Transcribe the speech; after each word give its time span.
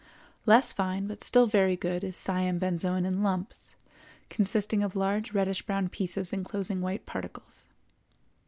Less 0.47 0.73
fine 0.73 1.05
but 1.05 1.23
still 1.23 1.45
very 1.45 1.75
good 1.77 2.03
is 2.03 2.17
Siam 2.17 2.57
benzoin 2.59 3.05
in 3.05 3.21
lumps, 3.21 3.75
consisting 4.29 4.81
of 4.81 4.95
large 4.95 5.31
reddish 5.33 5.61
brown 5.61 5.89
pieces 5.89 6.33
inclosing 6.33 6.81
white 6.81 7.05
particles. 7.05 7.67